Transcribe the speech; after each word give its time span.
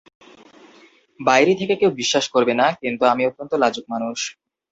বাইরে 1.19 1.53
থেকে 1.59 1.73
কেউ 1.81 1.91
বিশ্বাস 2.01 2.25
করবে 2.35 2.53
না, 2.61 2.67
কিন্তু 2.81 3.03
আমি 3.05 3.23
অত্যন্ত 3.25 3.51
লাজুক 3.63 3.85
মানুষ। 3.93 4.19